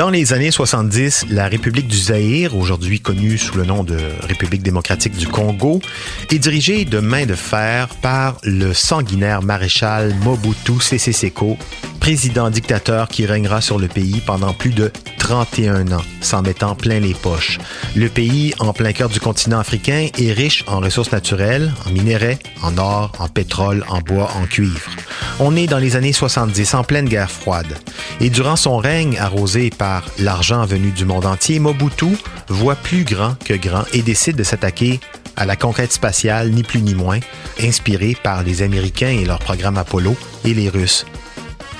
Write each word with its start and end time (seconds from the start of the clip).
Dans 0.00 0.08
les 0.08 0.32
années 0.32 0.50
70, 0.50 1.26
la 1.28 1.46
République 1.46 1.86
du 1.86 1.98
Zaïre, 1.98 2.56
aujourd'hui 2.56 3.00
connue 3.00 3.36
sous 3.36 3.58
le 3.58 3.66
nom 3.66 3.84
de 3.84 3.98
République 4.22 4.62
démocratique 4.62 5.14
du 5.14 5.28
Congo, 5.28 5.82
est 6.30 6.38
dirigée 6.38 6.86
de 6.86 7.00
main 7.00 7.26
de 7.26 7.34
fer 7.34 7.90
par 8.00 8.38
le 8.42 8.72
sanguinaire 8.72 9.42
maréchal 9.42 10.14
Mobutu 10.24 10.80
Sese 10.80 11.14
Seko, 11.14 11.58
président 12.00 12.48
dictateur 12.48 13.08
qui 13.08 13.26
régnera 13.26 13.60
sur 13.60 13.78
le 13.78 13.88
pays 13.88 14.22
pendant 14.24 14.54
plus 14.54 14.70
de 14.70 14.90
31 15.30 15.92
ans, 15.92 16.02
s'en 16.20 16.42
mettant 16.42 16.74
plein 16.74 16.98
les 16.98 17.14
poches. 17.14 17.60
Le 17.94 18.08
pays, 18.08 18.52
en 18.58 18.72
plein 18.72 18.92
cœur 18.92 19.08
du 19.08 19.20
continent 19.20 19.60
africain, 19.60 20.08
est 20.18 20.32
riche 20.32 20.64
en 20.66 20.80
ressources 20.80 21.12
naturelles, 21.12 21.72
en 21.86 21.92
minerais, 21.92 22.40
en 22.62 22.76
or, 22.78 23.12
en 23.20 23.28
pétrole, 23.28 23.84
en 23.88 24.00
bois, 24.00 24.28
en 24.34 24.46
cuivre. 24.46 24.90
On 25.38 25.54
est 25.54 25.68
dans 25.68 25.78
les 25.78 25.94
années 25.94 26.12
70, 26.12 26.74
en 26.74 26.82
pleine 26.82 27.08
guerre 27.08 27.30
froide. 27.30 27.78
Et 28.20 28.28
durant 28.28 28.56
son 28.56 28.78
règne, 28.78 29.18
arrosé 29.18 29.70
par 29.70 30.04
l'argent 30.18 30.66
venu 30.66 30.90
du 30.90 31.04
monde 31.04 31.26
entier, 31.26 31.60
Mobutu 31.60 32.16
voit 32.48 32.74
plus 32.74 33.04
grand 33.04 33.36
que 33.44 33.54
grand 33.54 33.84
et 33.92 34.02
décide 34.02 34.34
de 34.34 34.42
s'attaquer 34.42 34.98
à 35.36 35.46
la 35.46 35.54
conquête 35.54 35.92
spatiale, 35.92 36.50
ni 36.50 36.64
plus 36.64 36.82
ni 36.82 36.96
moins, 36.96 37.20
inspiré 37.62 38.16
par 38.20 38.42
les 38.42 38.62
Américains 38.62 39.16
et 39.16 39.24
leur 39.24 39.38
programme 39.38 39.78
Apollo 39.78 40.16
et 40.44 40.54
les 40.54 40.68
Russes. 40.68 41.06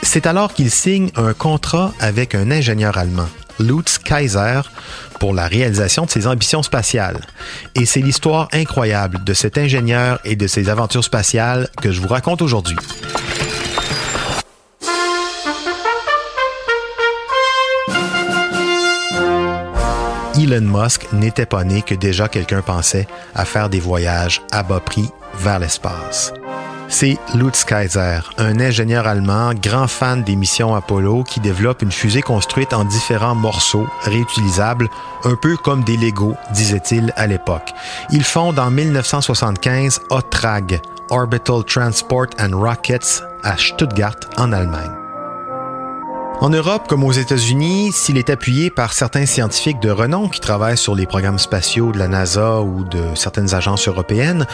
C'est 0.02 0.26
alors 0.26 0.52
qu'il 0.54 0.70
signe 0.70 1.10
un 1.16 1.32
contrat 1.32 1.92
avec 2.00 2.34
un 2.34 2.50
ingénieur 2.50 2.98
allemand, 2.98 3.28
Lutz 3.58 3.98
Kaiser, 3.98 4.62
pour 5.18 5.34
la 5.34 5.46
réalisation 5.46 6.04
de 6.04 6.10
ses 6.10 6.26
ambitions 6.26 6.62
spatiales. 6.62 7.20
Et 7.74 7.86
c'est 7.86 8.00
l'histoire 8.00 8.48
incroyable 8.52 9.22
de 9.24 9.34
cet 9.34 9.58
ingénieur 9.58 10.18
et 10.24 10.36
de 10.36 10.46
ses 10.46 10.68
aventures 10.68 11.04
spatiales 11.04 11.68
que 11.80 11.92
je 11.92 12.00
vous 12.00 12.08
raconte 12.08 12.42
aujourd'hui. 12.42 12.76
Elon 20.36 20.62
Musk 20.62 21.12
n'était 21.12 21.46
pas 21.46 21.64
né 21.64 21.82
que 21.82 21.94
déjà 21.94 22.28
quelqu'un 22.28 22.62
pensait 22.62 23.06
à 23.34 23.44
faire 23.44 23.68
des 23.68 23.80
voyages 23.80 24.40
à 24.50 24.62
bas 24.62 24.80
prix 24.80 25.08
vers 25.34 25.58
l'espace. 25.58 26.32
C'est 26.92 27.18
Lutz 27.34 27.64
Kaiser, 27.64 28.18
un 28.36 28.58
ingénieur 28.58 29.06
allemand, 29.06 29.54
grand 29.54 29.86
fan 29.86 30.24
des 30.24 30.34
missions 30.34 30.74
Apollo, 30.74 31.22
qui 31.22 31.38
développe 31.38 31.82
une 31.82 31.92
fusée 31.92 32.20
construite 32.20 32.72
en 32.72 32.84
différents 32.84 33.36
morceaux 33.36 33.86
réutilisables, 34.02 34.88
un 35.24 35.36
peu 35.36 35.56
comme 35.56 35.84
des 35.84 35.96
Lego, 35.96 36.34
disait-il 36.50 37.12
à 37.16 37.28
l'époque. 37.28 37.72
Il 38.10 38.24
fonde 38.24 38.58
en 38.58 38.72
1975 38.72 40.00
OTRAG, 40.10 40.80
Orbital 41.10 41.64
Transport 41.64 42.26
and 42.40 42.58
Rockets, 42.58 43.22
à 43.44 43.56
Stuttgart, 43.56 44.16
en 44.36 44.52
Allemagne. 44.52 44.99
En 46.40 46.48
Europe, 46.48 46.88
comme 46.88 47.04
aux 47.04 47.12
États-Unis, 47.12 47.92
s'il 47.92 48.16
est 48.16 48.30
appuyé 48.30 48.70
par 48.70 48.94
certains 48.94 49.26
scientifiques 49.26 49.78
de 49.80 49.90
renom 49.90 50.26
qui 50.26 50.40
travaillent 50.40 50.78
sur 50.78 50.94
les 50.94 51.04
programmes 51.04 51.38
spatiaux 51.38 51.92
de 51.92 51.98
la 51.98 52.08
NASA 52.08 52.62
ou 52.62 52.82
de 52.84 53.14
certaines 53.14 53.54
agences 53.54 53.86
européennes, 53.88 54.46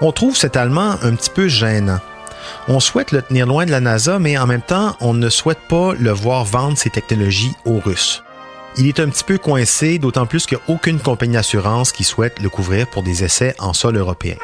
on 0.00 0.10
trouve 0.10 0.38
cet 0.38 0.56
Allemand 0.56 0.96
un 1.02 1.14
petit 1.14 1.28
peu 1.28 1.46
gênant. 1.46 2.00
On 2.66 2.80
souhaite 2.80 3.12
le 3.12 3.20
tenir 3.20 3.46
loin 3.46 3.66
de 3.66 3.70
la 3.70 3.80
NASA, 3.80 4.18
mais 4.18 4.38
en 4.38 4.46
même 4.46 4.62
temps, 4.62 4.96
on 5.00 5.12
ne 5.12 5.28
souhaite 5.28 5.58
pas 5.68 5.92
le 5.92 6.10
voir 6.12 6.46
vendre 6.46 6.78
ses 6.78 6.88
technologies 6.88 7.52
aux 7.66 7.78
Russes. 7.78 8.22
Il 8.78 8.88
est 8.88 8.98
un 8.98 9.10
petit 9.10 9.24
peu 9.24 9.36
coincé, 9.36 9.98
d'autant 9.98 10.24
plus 10.24 10.46
qu'il 10.46 10.56
n'y 10.56 10.62
a 10.64 10.74
aucune 10.74 10.98
compagnie 10.98 11.34
d'assurance 11.34 11.92
qui 11.92 12.04
souhaite 12.04 12.40
le 12.40 12.48
couvrir 12.48 12.86
pour 12.86 13.02
des 13.02 13.22
essais 13.22 13.54
en 13.58 13.74
sol 13.74 13.98
européen. 13.98 14.36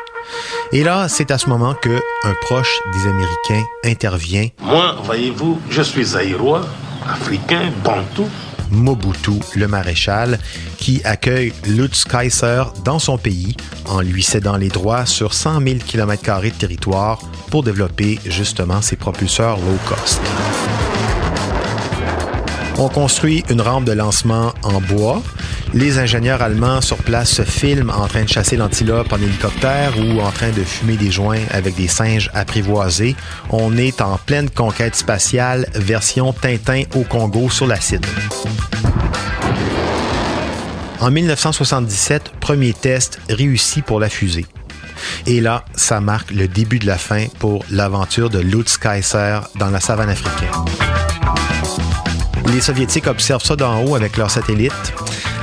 Et 0.72 0.84
là, 0.84 1.08
c'est 1.08 1.30
à 1.30 1.38
ce 1.38 1.48
moment 1.48 1.72
que 1.72 1.98
un 2.24 2.34
proche 2.42 2.78
des 2.92 3.08
Américains 3.08 3.66
intervient. 3.84 4.48
Moi, 4.60 4.96
voyez-vous, 5.02 5.58
je 5.70 5.80
suis 5.80 6.14
aérois, 6.14 6.66
africain, 7.10 7.72
bantou. 7.84 8.28
Mobutu, 8.70 9.40
le 9.56 9.66
maréchal, 9.66 10.38
qui 10.78 11.02
accueille 11.04 11.52
Lutz 11.66 12.04
Kaiser 12.04 12.62
dans 12.84 13.00
son 13.00 13.18
pays 13.18 13.56
en 13.86 14.00
lui 14.00 14.22
cédant 14.22 14.56
les 14.56 14.68
droits 14.68 15.06
sur 15.06 15.34
100 15.34 15.60
000 15.60 15.76
km 15.84 16.40
de 16.40 16.48
territoire 16.50 17.18
pour 17.50 17.64
développer 17.64 18.20
justement 18.26 18.80
ses 18.80 18.94
propulseurs 18.94 19.56
low 19.56 19.76
cost. 19.88 20.20
On 22.78 22.88
construit 22.88 23.44
une 23.50 23.60
rampe 23.60 23.84
de 23.84 23.92
lancement 23.92 24.54
en 24.62 24.80
bois. 24.80 25.22
Les 25.72 25.98
ingénieurs 25.98 26.42
allemands 26.42 26.80
sur 26.80 26.96
place 26.96 27.30
se 27.30 27.42
filment 27.42 27.90
en 27.90 28.08
train 28.08 28.24
de 28.24 28.28
chasser 28.28 28.56
l'antilope 28.56 29.12
en 29.12 29.18
hélicoptère 29.18 29.92
ou 29.98 30.20
en 30.20 30.30
train 30.32 30.50
de 30.50 30.64
fumer 30.64 30.96
des 30.96 31.12
joints 31.12 31.42
avec 31.50 31.76
des 31.76 31.86
singes 31.86 32.28
apprivoisés. 32.34 33.14
On 33.50 33.76
est 33.76 34.00
en 34.00 34.18
pleine 34.18 34.50
conquête 34.50 34.96
spatiale 34.96 35.66
version 35.74 36.32
Tintin 36.32 36.82
au 36.96 37.02
Congo 37.02 37.50
sur 37.50 37.68
l'acide. 37.68 38.04
En 40.98 41.10
1977, 41.10 42.32
premier 42.40 42.72
test 42.72 43.20
réussi 43.30 43.80
pour 43.80 44.00
la 44.00 44.08
fusée. 44.08 44.46
Et 45.26 45.40
là, 45.40 45.64
ça 45.76 46.00
marque 46.00 46.32
le 46.32 46.48
début 46.48 46.80
de 46.80 46.86
la 46.86 46.98
fin 46.98 47.26
pour 47.38 47.64
l'aventure 47.70 48.28
de 48.28 48.40
Lutz 48.40 48.76
Kaiser 48.76 49.38
dans 49.54 49.70
la 49.70 49.80
savane 49.80 50.10
africaine. 50.10 50.48
Les 52.52 52.60
Soviétiques 52.60 53.06
observent 53.06 53.44
ça 53.44 53.54
d'en 53.54 53.84
haut 53.84 53.94
avec 53.94 54.16
leurs 54.16 54.30
satellites. 54.30 54.92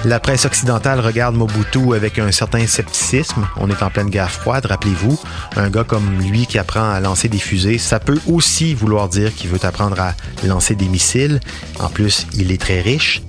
La 0.05 0.19
presse 0.19 0.45
occidentale 0.45 0.99
regarde 0.99 1.35
Mobutu 1.35 1.93
avec 1.93 2.19
un 2.19 2.31
certain 2.31 2.65
scepticisme. 2.65 3.47
On 3.57 3.69
est 3.69 3.83
en 3.83 3.89
pleine 3.89 4.09
guerre 4.09 4.31
froide, 4.31 4.65
rappelez-vous. 4.65 5.19
Un 5.55 5.69
gars 5.69 5.83
comme 5.83 6.21
lui 6.21 6.45
qui 6.45 6.59
apprend 6.59 6.89
à 6.89 6.99
lancer 6.99 7.27
des 7.27 7.39
fusées, 7.39 7.77
ça 7.77 7.99
peut 7.99 8.19
aussi 8.27 8.73
vouloir 8.73 9.09
dire 9.09 9.33
qu'il 9.33 9.49
veut 9.49 9.63
apprendre 9.65 9.99
à 9.99 10.13
lancer 10.45 10.75
des 10.75 10.87
missiles. 10.87 11.39
En 11.79 11.89
plus, 11.89 12.27
il 12.35 12.51
est 12.51 12.61
très 12.61 12.81
riche. 12.81 13.21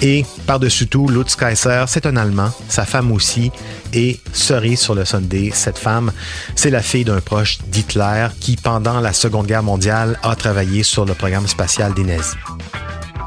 Et 0.00 0.24
par-dessus 0.46 0.88
tout, 0.88 1.08
Lutz 1.08 1.36
Kaiser, 1.36 1.84
c'est 1.86 2.06
un 2.06 2.16
Allemand, 2.16 2.50
sa 2.68 2.84
femme 2.84 3.12
aussi, 3.12 3.52
et 3.92 4.18
cerise 4.32 4.80
sur 4.80 4.96
le 4.96 5.04
Sunday, 5.04 5.50
cette 5.54 5.78
femme, 5.78 6.10
c'est 6.56 6.70
la 6.70 6.82
fille 6.82 7.04
d'un 7.04 7.20
proche 7.20 7.58
d'Hitler 7.68 8.26
qui, 8.40 8.56
pendant 8.56 8.98
la 8.98 9.12
Seconde 9.12 9.46
Guerre 9.46 9.62
mondiale, 9.62 10.18
a 10.24 10.34
travaillé 10.34 10.82
sur 10.82 11.04
le 11.04 11.14
programme 11.14 11.46
spatial 11.46 11.94
des 11.94 12.02
nazis. 12.02 12.34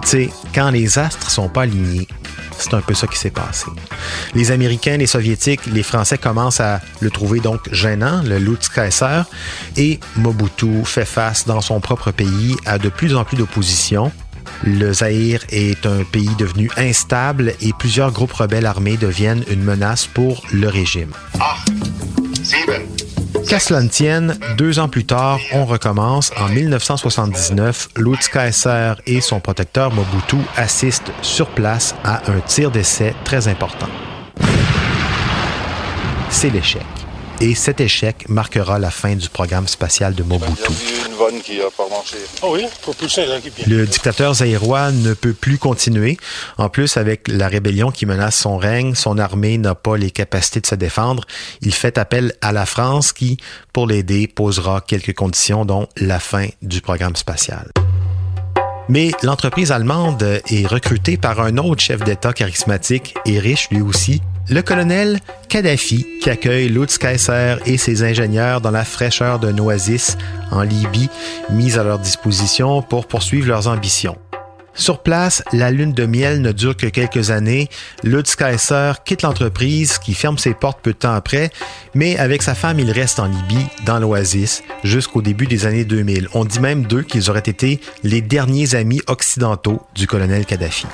Tu 0.02 0.08
sais, 0.08 0.30
quand 0.54 0.70
les 0.70 1.00
astres 1.00 1.32
sont 1.32 1.48
pas 1.48 1.62
alignés, 1.62 2.10
c'est 2.58 2.74
un 2.74 2.82
peu 2.82 2.94
ça 2.94 3.08
qui 3.08 3.18
s'est 3.18 3.32
passé. 3.32 3.68
Les 4.34 4.52
Américains, 4.52 4.98
les 4.98 5.08
Soviétiques, 5.08 5.66
les 5.68 5.84
Français 5.84 6.18
commencent 6.18 6.60
à 6.60 6.82
le 7.00 7.10
trouver 7.10 7.40
donc 7.40 7.72
gênant, 7.72 8.22
le 8.24 8.38
Lutz 8.38 8.70
Kaiser, 8.70 9.22
et 9.78 10.00
Mobutu 10.18 10.86
fait 10.86 11.06
face 11.06 11.46
dans 11.46 11.62
son 11.62 11.80
propre 11.80 12.12
pays 12.12 12.56
à 12.66 12.78
de 12.78 12.90
plus 12.90 13.16
en 13.16 13.24
plus 13.24 13.38
d'opposition. 13.38 14.12
Le 14.64 14.94
Zaïre 14.94 15.42
est 15.50 15.86
un 15.86 16.04
pays 16.04 16.30
devenu 16.38 16.70
instable 16.78 17.54
et 17.62 17.72
plusieurs 17.78 18.12
groupes 18.12 18.34
rebelles 18.34 18.66
armés 18.66 18.98
deviennent 18.98 19.44
une 19.50 19.64
menace 19.64 20.06
pour 20.06 20.44
le 20.52 20.70
régime. 20.70 21.12
Qu'à 23.48 23.60
cela 23.60 23.82
ne 23.82 23.90
tienne, 23.90 24.38
deux 24.58 24.80
ans 24.80 24.90
plus 24.90 25.06
tard, 25.06 25.40
on 25.54 25.66
recommence. 25.66 26.32
En 26.38 26.50
1979, 26.50 27.90
Lutz 27.98 28.28
Kaiser 28.28 28.94
et 29.06 29.22
son 29.22 29.40
protecteur 29.40 29.94
Mobutu 29.94 30.38
assistent 30.58 31.12
sur 31.22 31.48
place 31.50 31.96
à 32.04 32.22
un 32.32 32.40
tir 32.40 32.72
d'essai 32.72 33.14
très 33.24 33.48
important. 33.48 33.88
C'est 36.30 36.50
l'échec. 36.50 36.95
Et 37.42 37.54
cet 37.54 37.82
échec 37.82 38.30
marquera 38.30 38.80
la 38.80 38.90
fin 38.90 39.16
du 39.16 39.28
programme 39.28 39.68
spatial 39.68 40.16
de 40.16 40.24
Mobutu. 40.24 40.72
Le 43.68 43.86
dictateur 43.86 44.36
zaïrois 44.36 44.92
ne 44.92 45.14
peut 45.14 45.34
plus 45.34 45.58
continuer. 45.58 46.18
En 46.58 46.70
plus, 46.70 46.96
avec 46.96 47.28
la 47.28 47.50
rébellion 47.50 47.92
qui 47.92 48.06
menace 48.06 48.38
son 48.38 48.58
règne, 48.58 48.96
son 48.96 49.18
armée 49.18 49.58
n'a 49.58 49.76
pas 49.76 49.98
les 49.98 50.12
capacités 50.12 50.62
de 50.62 50.66
se 50.66 50.76
défendre. 50.76 51.26
Il 51.62 51.74
fait 51.74 51.98
appel 51.98 52.34
à 52.42 52.54
la 52.54 52.66
France 52.66 53.12
qui, 53.12 53.38
pour 53.74 53.88
l'aider, 53.88 54.28
posera 54.28 54.80
quelques 54.80 55.14
conditions, 55.14 55.66
dont 55.66 55.88
la 55.98 56.22
fin 56.22 56.48
du 56.62 56.80
programme 56.80 57.18
spatial. 57.18 57.70
Mais 58.88 59.12
l'entreprise 59.24 59.72
allemande 59.74 60.24
est 60.24 60.68
recrutée 60.68 61.18
par 61.18 61.42
un 61.42 61.58
autre 61.58 61.82
chef 61.82 62.04
d'État 62.04 62.32
charismatique 62.32 63.16
et 63.26 63.40
riche 63.40 63.68
lui 63.72 63.82
aussi, 63.82 64.22
le 64.50 64.62
colonel 64.62 65.20
Kadhafi, 65.50 66.06
qui 66.22 66.30
accueille 66.30 66.70
Lutz 66.70 66.98
Kaiser 66.98 67.56
et 67.66 67.78
ses 67.78 68.04
ingénieurs 68.04 68.62
dans 68.62 68.72
la 68.72 68.86
fraîcheur 68.86 69.40
d'un 69.40 69.58
oasis 69.58 70.18
en 70.52 70.62
Libye, 70.62 71.10
mis 71.50 71.78
à 71.78 71.84
leur 71.84 72.00
disposition 72.00 72.82
pour 72.82 73.08
poursuivre 73.08 73.48
leurs 73.48 73.68
ambitions. 73.68 74.18
Sur 74.78 75.00
place, 75.00 75.42
la 75.54 75.72
lune 75.72 75.94
de 75.94 76.06
miel 76.06 76.42
ne 76.42 76.52
dure 76.52 76.76
que 76.76 76.88
quelques 76.88 77.32
années. 77.32 77.70
Lutz 78.04 78.36
Kaiser 78.36 78.92
quitte 79.06 79.22
l'entreprise 79.22 79.98
qui 79.98 80.14
ferme 80.14 80.38
ses 80.38 80.54
portes 80.54 80.82
peu 80.82 80.92
de 80.92 80.98
temps 80.98 81.14
après, 81.14 81.50
mais 81.94 82.18
avec 82.18 82.42
sa 82.42 82.56
femme, 82.56 82.80
il 82.80 82.92
reste 82.92 83.20
en 83.20 83.28
Libye, 83.28 83.66
dans 83.86 84.00
l'Oasis, 84.00 84.64
jusqu'au 84.84 85.22
début 85.22 85.48
des 85.48 85.66
années 85.66 85.86
2000. 85.86 86.28
On 86.34 86.44
dit 86.44 86.60
même 86.60 86.84
d'eux 86.84 87.04
qu'ils 87.04 87.30
auraient 87.30 87.40
été 87.40 87.80
les 88.04 88.22
derniers 88.22 88.76
amis 88.76 89.02
occidentaux 89.08 89.82
du 89.96 90.08
colonel 90.08 90.46
Kadhafi. 90.46 90.88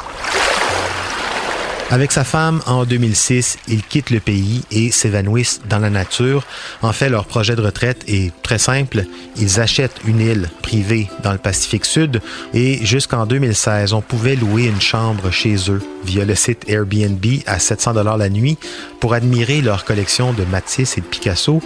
Avec 1.91 2.13
sa 2.13 2.23
femme, 2.23 2.61
en 2.67 2.85
2006, 2.85 3.57
ils 3.67 3.83
quittent 3.83 4.11
le 4.11 4.21
pays 4.21 4.63
et 4.71 4.91
s'évanouissent 4.91 5.59
dans 5.69 5.79
la 5.79 5.89
nature. 5.89 6.45
En 6.81 6.93
fait, 6.93 7.09
leur 7.09 7.25
projet 7.25 7.57
de 7.57 7.61
retraite 7.61 8.05
est 8.07 8.31
très 8.43 8.59
simple. 8.59 9.03
Ils 9.35 9.59
achètent 9.59 9.99
une 10.05 10.21
île 10.21 10.49
privée 10.61 11.09
dans 11.21 11.33
le 11.33 11.37
Pacifique 11.37 11.83
Sud 11.83 12.21
et 12.53 12.79
jusqu'en 12.85 13.25
2016, 13.25 13.91
on 13.91 13.99
pouvait 13.99 14.37
louer 14.37 14.67
une 14.67 14.79
chambre 14.79 15.31
chez 15.31 15.69
eux 15.69 15.81
via 16.05 16.23
le 16.23 16.33
site 16.33 16.63
Airbnb 16.69 17.25
à 17.45 17.59
700 17.59 17.95
dollars 17.95 18.17
la 18.17 18.29
nuit 18.29 18.57
pour 19.01 19.13
admirer 19.13 19.59
leur 19.59 19.83
collection 19.83 20.31
de 20.31 20.45
Matisse 20.45 20.97
et 20.97 21.01
de 21.01 21.05
Picasso, 21.05 21.61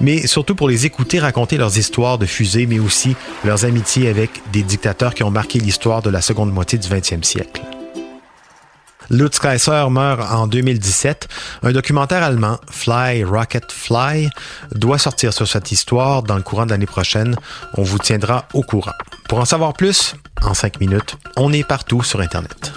mais 0.00 0.26
surtout 0.26 0.56
pour 0.56 0.68
les 0.68 0.86
écouter 0.86 1.20
raconter 1.20 1.56
leurs 1.56 1.78
histoires 1.78 2.18
de 2.18 2.26
fusées, 2.26 2.66
mais 2.66 2.80
aussi 2.80 3.14
leurs 3.44 3.64
amitiés 3.64 4.08
avec 4.08 4.42
des 4.52 4.62
dictateurs 4.62 5.14
qui 5.14 5.22
ont 5.22 5.30
marqué 5.30 5.60
l'histoire 5.60 6.02
de 6.02 6.10
la 6.10 6.20
seconde 6.20 6.52
moitié 6.52 6.80
du 6.80 6.88
20e 6.88 7.22
siècle. 7.22 7.62
Lutz 9.10 9.38
Kaiser 9.38 9.86
meurt 9.90 10.20
en 10.30 10.46
2017. 10.46 11.28
Un 11.62 11.72
documentaire 11.72 12.22
allemand, 12.22 12.58
Fly 12.70 13.24
Rocket 13.24 13.72
Fly, 13.72 14.28
doit 14.72 14.98
sortir 14.98 15.32
sur 15.32 15.48
cette 15.48 15.72
histoire 15.72 16.22
dans 16.22 16.36
le 16.36 16.42
courant 16.42 16.66
de 16.66 16.70
l'année 16.70 16.86
prochaine. 16.86 17.34
On 17.74 17.82
vous 17.82 17.98
tiendra 17.98 18.46
au 18.52 18.62
courant. 18.62 18.92
Pour 19.28 19.38
en 19.38 19.44
savoir 19.44 19.72
plus, 19.72 20.14
en 20.42 20.54
cinq 20.54 20.80
minutes, 20.80 21.16
on 21.36 21.52
est 21.52 21.64
partout 21.64 22.02
sur 22.02 22.20
Internet. 22.20 22.72